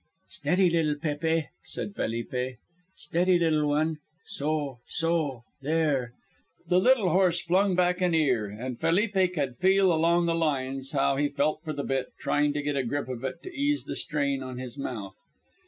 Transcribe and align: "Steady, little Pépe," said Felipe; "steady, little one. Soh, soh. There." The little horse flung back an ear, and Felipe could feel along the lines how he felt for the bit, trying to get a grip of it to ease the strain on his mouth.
"Steady, 0.29 0.67
little 0.71 0.95
Pépe," 0.95 1.49
said 1.63 1.93
Felipe; 1.93 2.57
"steady, 2.95 3.37
little 3.37 3.67
one. 3.69 3.97
Soh, 4.25 4.79
soh. 4.87 5.43
There." 5.61 6.13
The 6.67 6.79
little 6.79 7.09
horse 7.09 7.43
flung 7.43 7.75
back 7.75 8.01
an 8.01 8.15
ear, 8.15 8.47
and 8.47 8.79
Felipe 8.81 9.35
could 9.35 9.57
feel 9.59 9.93
along 9.93 10.25
the 10.25 10.33
lines 10.33 10.93
how 10.93 11.17
he 11.17 11.29
felt 11.29 11.61
for 11.63 11.73
the 11.73 11.83
bit, 11.83 12.07
trying 12.19 12.51
to 12.53 12.63
get 12.63 12.75
a 12.75 12.81
grip 12.83 13.09
of 13.09 13.23
it 13.23 13.43
to 13.43 13.53
ease 13.53 13.83
the 13.83 13.95
strain 13.95 14.41
on 14.41 14.57
his 14.57 14.75
mouth. 14.75 15.19